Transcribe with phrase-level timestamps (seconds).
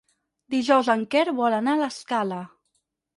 [0.53, 2.41] Dijous en Quer vol anar a l'Escala.